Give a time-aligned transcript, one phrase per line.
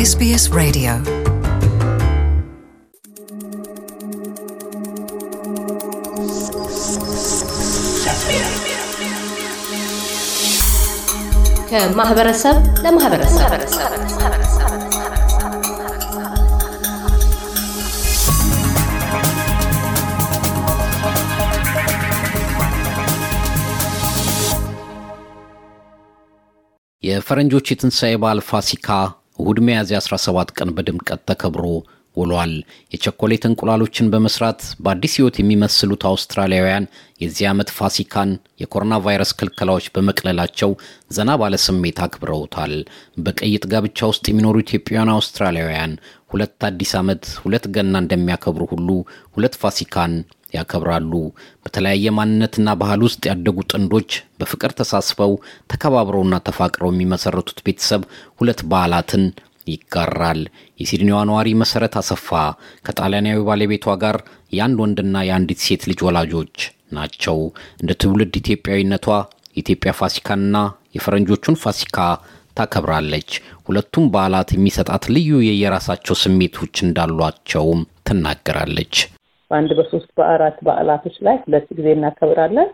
[0.00, 0.92] SBS Radio.
[11.70, 13.50] ከማህበረሰብ ለማህበረሰብ
[27.02, 28.88] የፈረንጆች የትንሣኤ በዓል ፋሲካ
[29.39, 31.65] እሁድ ሚያዝያ 17 ቀን በድምቀት ተከብሮ
[32.15, 32.53] ውሏል።
[32.93, 36.85] የቸኮሌት እንቁላሎችን በመስራት በአዲስ ሕይወት የሚመስሉት አውስትራሊያውያን
[37.21, 38.31] የዚህ ዓመት ፋሲካን
[38.61, 40.71] የኮሮና ቫይረስ ክልከላዎች በመቅለላቸው
[41.15, 42.73] ዘና ባለ ስሜት አክብረውታል።
[43.25, 45.93] በቅይጥ ጋብቻ ውስጥ የሚኖሩ ኢትዮጵያውያን አውስትራሊያውያን
[46.31, 48.89] ሁለት አዲስ ዓመት፣ ሁለት ገና እንደሚያከብሩ ሁሉ
[49.35, 50.13] ሁለት ፋሲካን
[50.51, 51.11] ያከብራሉ።
[51.63, 55.33] በተለያየ ማንነትና ባህል ውስጥ ያደጉ ጥንዶች በፍቅር ተሳስበው
[55.73, 58.03] ተከባብረውና ተፋቅረው የሚመሰርቱት ቤተሰብ
[58.39, 59.25] ሁለት በዓላትን
[59.67, 60.41] ይጋራል።
[60.79, 62.29] የሲድኒዋ ነዋሪ መሰረት አሰፋ
[62.85, 64.17] ከጣሊያናዊ ባለቤቷ ጋር
[64.53, 66.55] የአንድ ወንድና የአንዲት ሴት ልጅ ወላጆች
[66.91, 67.37] ናቸው።
[67.81, 69.07] እንደ ትውልድ ኢትዮጵያዊነቷ
[69.55, 70.57] የኢትዮጵያ ፋሲካንና
[70.95, 71.97] የፈረንጆቹን ፋሲካ
[72.57, 73.29] ታከብራለች።
[73.67, 78.95] ሁለቱም በዓላት የሚሰጣት ልዩ የየራሳቸው ስሜቶች እንዳሏቸውም ትናገራለች።
[79.51, 82.69] በአንድ በሶስት በአራት በዓላቶች ላይ ሁለት ጊዜ እናከብራለን።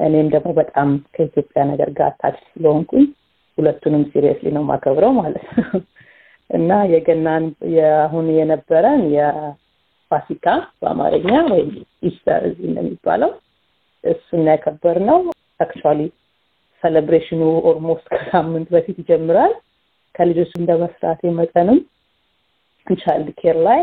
[0.00, 3.04] እኔም ደግሞ በጣም ከኢትዮጵያ ነገር ጋር attached ስለሆንኩኝ
[3.58, 5.66] ሁለቱንም seriously ነው የማከብረው ማለት ነው
[6.50, 10.46] እና የገናን የአሁን የነበረን የፋሲካ
[10.80, 11.70] በአማርኛ ወይም
[12.08, 13.30] Easter እዚህ ነው የሚባለው
[14.04, 15.20] እሱን ያከበርነው
[15.60, 16.00] actually
[16.82, 19.54] celebration ኑ almost ከሳምንት በፊት ይጀምራል።
[20.14, 21.78] ከልጆች እንደ መስራቴ መጠንም
[22.86, 23.80] child care ላይ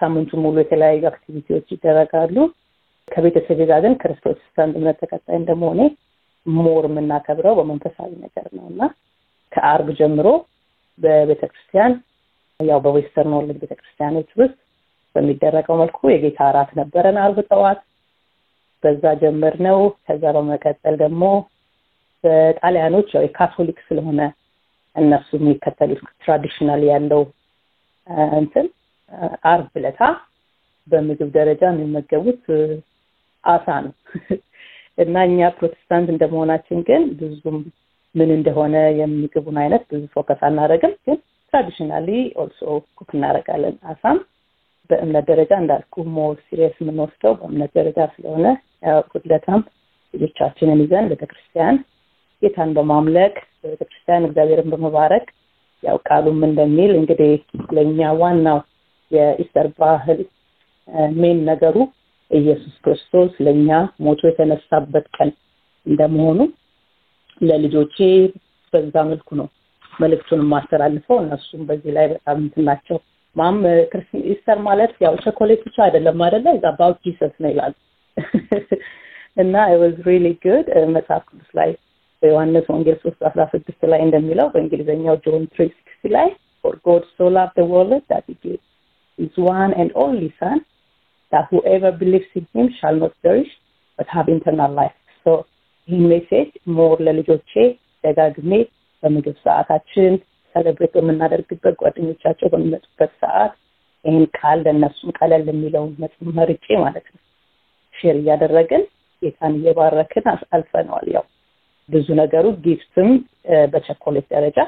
[0.00, 2.36] ሳምንቱ ሙሉ የተለያዩ activity ዎች ይደረጋሉ።
[3.08, 4.38] ከቤተሰብ ጋር ግን ክርስቶስ
[4.70, 5.80] እምነት ተከታይ እንደመሆኔ
[6.46, 8.82] more የምናከብረው በመንፈሳዊ ነገር ነው እና
[9.52, 10.28] ከአርብ ጀምሮ
[10.98, 11.92] በቤተ ክርስቲያን
[12.60, 13.72] ያው በ western world ቤተ
[14.40, 14.56] ውስጥ
[15.14, 17.80] በሚደረገው መልኩ የጌታ እራት ነበረን አርብ ጠዋት
[18.82, 21.24] በዛ ጀምር ነው። ከዛ በመቀጠል ደግሞ
[22.24, 24.20] በጣሊያኖች ያው የካቶሊክ ስለሆነ
[24.96, 27.22] እነሱ የሚከተሉት traditional ያለው
[28.38, 28.66] እንትን
[29.50, 30.00] አርብ ዕለታ
[30.88, 32.44] በምግብ ደረጃ የሚመገቡት
[33.44, 33.92] አሳ ነው
[34.98, 37.58] እና እኛ ፕሮቴስታንት እንደመሆናችን ግን ብዙም
[38.14, 41.18] ምን እንደሆነ የምግቡን አይነት ብዙ focus አናደርግም። ግን
[41.52, 42.08] traditionally
[42.42, 42.60] also
[42.98, 44.18] cook እናደርጋለን። አሳም
[44.90, 48.46] በእምነት ደረጃ እንዳልኩ more serious የምንወስደው በእምነት ደረጃ ስለሆነ
[49.14, 49.62] ሁለታም
[50.14, 51.76] ልጆቻችንን ይዘን ቤተክርስቲያን
[52.42, 55.26] ጌታን በማምለክ በቤተክርስቲያን እግዚአብሔርን በመባረክ
[55.82, 57.32] ያው ቃሉም እንደሚል እንግዲህ
[57.76, 58.58] ለእኛ ዋናው
[59.10, 60.20] የ Easter ባህል
[61.16, 61.76] main ነገሩ
[62.30, 65.30] ኢየሱስ ክርስቶስ ለእኛ ሞቶ የተነሳበት ቀን
[65.86, 66.40] እንደመሆኑ
[67.40, 67.96] ለልጆቼ
[68.72, 69.48] በዛ መልኩ ነው
[69.94, 72.98] መልእክቱን የማስተላልፈው። እነሱም በዚህ ላይ በጣም እንትን ናቸው።
[73.36, 73.58] Mom
[74.32, 77.74] Easter ማለት ያው ቸኮሌት ብቻ አይደለም አይደለ that's about Jesus ነው ይላሉ
[79.42, 81.70] እና was really good መጽሐፍ ቅዱስ ላይ
[82.22, 86.28] በዮሐንስ ወንጌል ሶስት አስራ ስድስት ላይ እንደሚለው በእንግሊዝኛው John three sixteen ላይ
[86.64, 88.56] for God so loved the world that he
[89.20, 90.58] his one and only son
[91.32, 93.50] that whoever believes in him shall not perish
[93.98, 94.96] but have eternal life.
[95.26, 95.32] So
[95.88, 97.52] ይህን message more ለልጆቼ
[98.04, 98.52] ደጋግሜ
[99.02, 100.12] በምግብ ሰዓታችን
[100.54, 103.52] celebrate በምናደርግበት ጓደኞቻቸው በሚመጡበት ሰዓት
[104.04, 105.92] ይህን ቃል ለእነሱም ቀለል የሚለውን
[106.38, 107.20] መርጬ ማለት ነው
[107.94, 108.82] share እያደረግን
[109.22, 110.26] ጌታን እየባረክን
[110.56, 111.24] አልፈነዋል። ያው
[111.88, 113.10] ብዙ ነገሩ gift ም
[113.72, 114.58] በቸኮሌት ደረጃ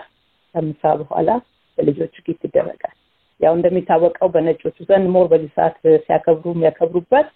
[0.54, 1.28] ከምሳ በኋላ
[1.78, 2.96] ለልጆቹ gift ይደረጋል።
[3.42, 7.28] ያው እንደሚታወቀው በነጮቹ ዘንድ more በዚህ ሰዓት ሲያከብሩ የሚያከብሩበት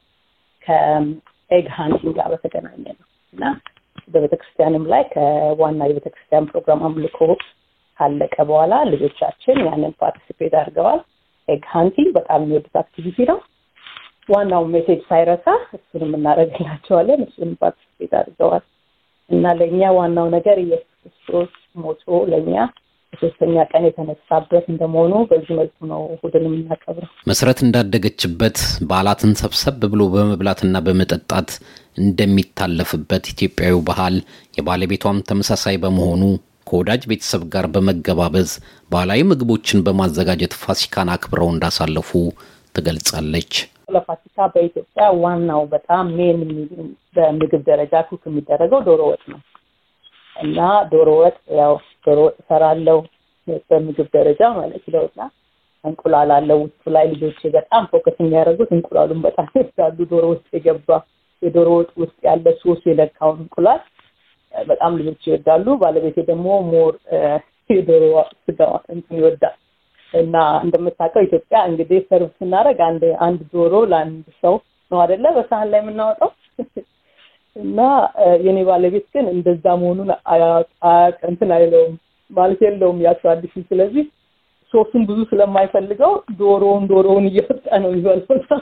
[0.66, 3.44] ከ egg hunting ጋር በተገናኘ ነው እና
[4.14, 7.18] በቤተክርስቲያንም ላይ ከዋና የቤተክርስቲያን ፕሮግራም አምልኮ
[7.98, 11.00] ካለቀ በኋላ ልጆቻችን ያንን participate አድርገዋል።
[11.48, 13.38] egg hunting በጣም የሚወዱት activity ነው።
[14.28, 15.46] ዋናው message ሳይረሳ
[15.76, 18.64] እሱንም እናደርግላቸዋለን። እሱንም participate አድርገዋል
[19.30, 21.52] እና ለእኛ ዋናው ነገር ኢየሱስ ክርስቶስ
[21.82, 22.54] ሞቶ ለእኛ
[23.20, 28.58] ሶስተኛ ቀን የተነሳበት እንደመሆኑ በዚህ መልኩ ነው እሑድን የምናከብረው። መሰረት እንዳደገችበት
[28.88, 31.50] በዓላትን ሰብሰብ ብሎ በመብላትና በመጠጣት
[32.00, 34.16] እንደሚታለፍበት ኢትዮጵያዊ ባህል
[34.58, 36.22] የባለቤቷም ተመሳሳይ በመሆኑ
[36.66, 38.50] ከወዳጅ ቤተሰብ ጋር በመገባበዝ
[38.90, 42.10] ባህላዊ ምግቦችን በማዘጋጀት ፋሲካን አክብረው እንዳሳለፉ
[42.74, 43.52] ትገልጻለች።
[43.88, 46.40] ለፋሲካ በኢትዮጵያ ዋናው በጣም main
[47.16, 49.40] በምግብ ደረጃ cook የሚደረገው ዶሮ ወጥ ነው
[50.36, 50.58] እና
[50.90, 51.74] ዶሮ ወጥ ያው
[52.06, 52.98] ዶሮ ወጥ እሰራለሁ
[53.68, 55.20] በምግብ ደረጃ ማለት ነው እና
[55.84, 60.88] እንቁላል አለው ውስጡ ላይ ልጆቼ በጣም focus የሚያደርጉት እንቁላሉን በጣም ይወዳሉ። ዶሮ ውስጥ የገባ
[61.42, 63.80] የዶሮ ወጥ ውስጥ ያለ ሶስ የለካውን እንቁላል
[64.54, 66.94] በጣም ልጆች ይወዳሉ። ባለቤቴ ደግሞ more
[67.70, 68.04] የዶሮ
[68.44, 68.60] ስጋ
[68.94, 69.56] እንትን ይወዳል
[70.14, 72.78] እና እንደምታውቀው ኢትዮጵያ እንግዲህ serve ስናደርግ
[73.26, 74.54] አንድ ዶሮ ለአንድ ሰው
[74.90, 76.30] ነው አይደለ በሳህን ላይ የምናወጣው
[77.56, 77.80] እና
[78.46, 80.10] የኔ ባለቤት ግን እንደዛ መሆኑን
[81.30, 81.94] እንትን አይለውም
[82.30, 84.04] ማለት የለውም ያ tradition ስለዚህ
[84.74, 88.60] ሶሱን ብዙ ስለማይፈልገው ዶሮውን ዶሮውን እየወጣ ነው የሚበላው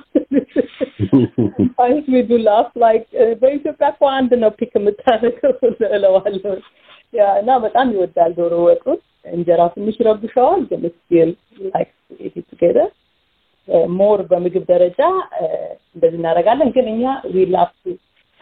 [1.85, 3.05] አይት ዊዱ ላፍ ላይክ
[3.41, 5.53] በኢትዮጵያ እኮ አንድ ነው ፒክ የምታደርገው
[5.97, 6.55] እለዋለሁ።
[7.15, 8.99] ያ እና በጣም ይወዳል ዶሮ ወጡን።
[9.31, 11.31] እንጀራ ትንሽ ረብሸዋል ግን ስቲል
[11.69, 11.91] ላይክ
[12.27, 12.91] ኢት ቱጌዘር
[13.99, 15.01] ሞር በምግብ ደረጃ
[15.95, 17.05] እንደዚህ እናደርጋለን ግን እኛ
[17.35, 17.71] ዊ ላቭ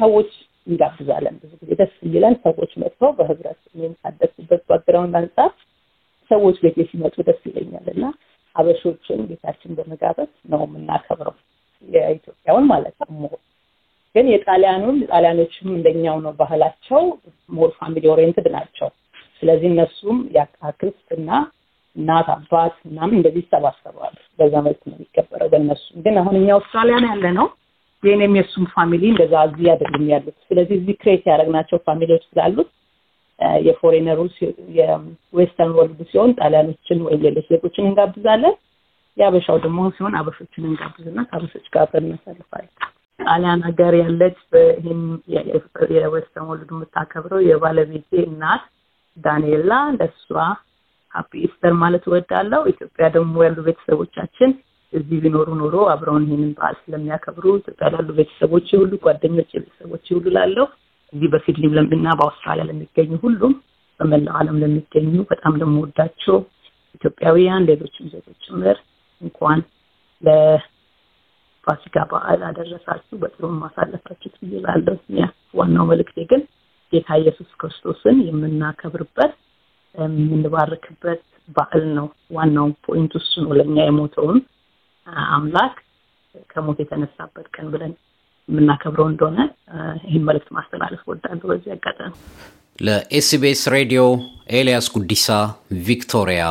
[0.03, 0.31] ሰዎች
[0.67, 5.51] እንጋብዛለን። ብዙ ጊዜ ደስ የሚለን ሰዎች መጥተው በህብረት እኔም ካደግኩበት ባክግራውንድ አንጻር
[6.31, 8.05] ሰዎች ቤቴ ሲመጡ ደስ ይለኛል እና
[8.57, 11.35] አበሾችን ቤታችን በመጋበዝ ነው የምናከብረው
[11.89, 13.31] የኢትዮጵያውን ማለት ነው
[14.15, 17.03] ግን የጣሊያኑን ጣሊያኖችም እንደኛው ነው ባህላቸው
[17.51, 18.89] more family oriented ናቸው።
[19.39, 21.31] ስለዚህ እነሱም ያክስትና
[21.97, 27.25] እናት አባት ምናምን እንደዚህ ይሰባሰባሉ። በዛ መልክ ነው የሚከበረው በእነሱ። ግን አሁን እኛ አውስትራሊያን ያለ
[27.39, 27.49] ነው
[28.03, 32.71] የኔም የእሱም family እንደዛ እዚህ አይደለም ያሉት። ስለዚህ እዚህ create ያደረግናቸው family ዎች ስላሉት
[33.67, 34.21] የ foreigner
[34.79, 38.55] ኡ የ Western world ሲሆን ጣሊያኖችን ወይም ሌሎች ዜጎችን እንጋብዛለን።
[39.17, 42.71] የአበሻው ደግሞ ሲሆን አበሾችን እንጋብዝና ከአበሾች ጋር አብረን እናሳልፋለን።
[43.21, 44.39] ጣሊያን ሀገር ያለች
[44.79, 45.03] ይህም
[45.97, 48.63] የ Western world የምታከብረው የባለቤቴ እናት
[49.17, 50.29] ዳንኤላ ለእሷ
[51.15, 54.51] happy Easter ማለት እወዳለሁ። ኢትዮጵያ ደግሞ ያሉ ቤተሰቦቻችን
[54.93, 60.67] እዚህ ቢኖሩ ኖሮ አብረውን ይህንን በዓል ስለሚያከብሩ ኢትዮጵያ ላሉ ቤተሰቦች ሁሉ ጓደኞች ቤተሰቦች ሁሉ ላለው
[61.13, 61.65] እዚህ በሲድኒ
[61.99, 63.55] እና በአውስትራሊያ ለሚገኙ ሁሉም
[64.01, 66.37] በመላው ዓለም ለሚገኙ በጣም ለምወዳቸው
[66.95, 68.77] ኢትዮጵያውያን ሌሎችም ዜጎች ጭምር
[69.23, 69.61] እንኳን
[70.23, 75.25] ለፋሲካ በዓል አደረሳችሁ በጥሩም ማሳለፋችሁት ብዬ
[75.55, 76.43] ዋናው መልእክቴ ግን
[76.93, 79.33] ጌታ ኢየሱስ ክርስቶስን የምናከብርበት
[79.95, 81.23] የምንባርክበት
[81.57, 82.07] በዓል ነው።
[82.37, 84.39] ዋናው ፖይንት እሱ ነው ለእኛ የሞተውን
[85.33, 85.75] አምላክ
[86.53, 87.93] ከሞት የተነሳበት ቀን ብለን
[88.49, 89.39] የምናከብረው እንደሆነ
[90.07, 92.13] ይህን መልእክት ማስተላለፍ ወዳለሁ በዚህ አጋጣሚ።
[92.79, 94.03] ለኤስቢኤስ ሬዲዮ
[94.59, 95.27] ኤልያስ ጉዲሳ
[95.89, 96.45] ቪክቶሪያ።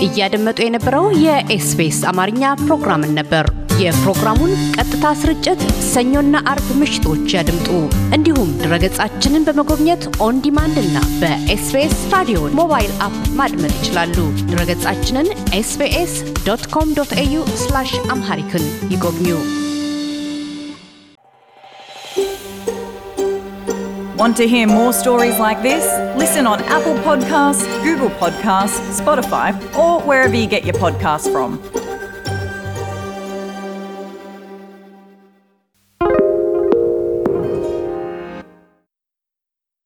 [0.00, 3.46] እያደመጡ የነበረው የኤስቢኤስ አማርኛ ፕሮግራምን ነበር።
[3.82, 4.52] የፕሮግራሙን
[4.99, 5.59] ቀጥታ ስርጭት
[5.91, 7.67] ሰኞና አርብ ምሽቶች ያድምጡ
[8.15, 14.17] እንዲሁም ድረገጻችንን በመጎብኘት ኦን ዲማንድ እና በኤስቢኤስ ራዲዮ ሞባይል አፕ ማድመጥ ይችላሉ
[14.51, 15.29] ድረገጻችንን
[15.59, 16.15] ኤስቢኤስ
[16.47, 17.43] ዶት ኮም ዶት ኤዩ
[18.15, 18.65] አምሃሪክን
[18.95, 19.29] ይጎብኙ
[24.17, 25.85] Want to hear more stories like this?
[26.15, 29.47] Listen on Apple Podcasts, Google Podcasts, Spotify,
[29.77, 31.51] or wherever you get your podcasts from.